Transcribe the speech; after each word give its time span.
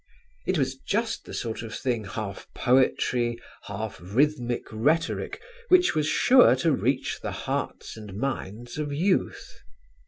It 0.47 0.57
was 0.57 0.77
just 0.77 1.25
the 1.25 1.33
sort 1.35 1.61
of 1.61 1.75
thing, 1.75 2.05
half 2.05 2.47
poetry, 2.55 3.37
half 3.67 3.99
rhythmic 4.01 4.63
rhetoric, 4.71 5.39
which 5.69 5.93
was 5.93 6.07
sure 6.07 6.55
to 6.55 6.71
reach 6.71 7.19
the 7.21 7.29
hearts 7.31 7.95
and 7.97 8.15
minds 8.17 8.79
of 8.79 8.91
youth. 8.91 9.59